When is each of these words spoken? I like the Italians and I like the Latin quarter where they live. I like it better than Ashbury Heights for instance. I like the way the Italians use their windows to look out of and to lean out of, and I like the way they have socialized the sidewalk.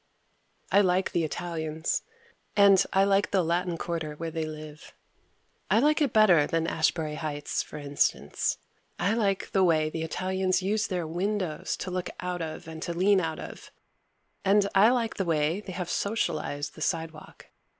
I 0.71 0.81
like 0.81 1.11
the 1.11 1.23
Italians 1.23 2.01
and 2.57 2.83
I 2.91 3.03
like 3.03 3.29
the 3.29 3.43
Latin 3.43 3.77
quarter 3.77 4.15
where 4.15 4.31
they 4.31 4.45
live. 4.45 4.93
I 5.69 5.77
like 5.77 6.01
it 6.01 6.11
better 6.11 6.47
than 6.47 6.65
Ashbury 6.65 7.13
Heights 7.13 7.61
for 7.61 7.77
instance. 7.77 8.57
I 8.97 9.13
like 9.13 9.51
the 9.51 9.63
way 9.63 9.91
the 9.91 10.01
Italians 10.01 10.63
use 10.63 10.87
their 10.87 11.05
windows 11.05 11.77
to 11.77 11.91
look 11.91 12.09
out 12.19 12.41
of 12.41 12.67
and 12.67 12.81
to 12.81 12.93
lean 12.95 13.21
out 13.21 13.37
of, 13.37 13.69
and 14.43 14.67
I 14.73 14.89
like 14.89 15.17
the 15.17 15.23
way 15.25 15.59
they 15.59 15.73
have 15.73 15.87
socialized 15.91 16.73
the 16.73 16.81
sidewalk. 16.81 17.45